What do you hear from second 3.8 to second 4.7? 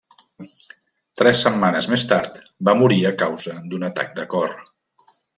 atac de cor.